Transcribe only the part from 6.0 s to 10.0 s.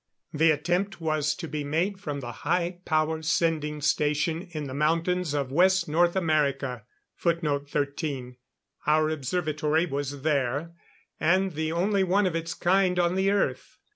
America. Our observatory